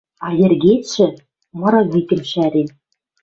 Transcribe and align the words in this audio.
А 0.25 0.27
йӹргецшӹ, 0.39 1.07
мыры 1.59 1.81
викӹм 1.91 2.21
шӓрен 2.31 2.67